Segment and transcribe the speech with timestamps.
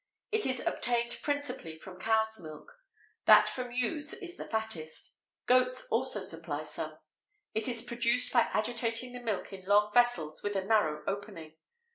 [0.31, 2.71] It is obtained principally from cows' milk;
[3.27, 5.15] that from ewes is the fattest.
[5.45, 6.97] Goats also supply some.
[7.53, 11.53] It is produced by agitating the milk in long vessels with a narrow opening.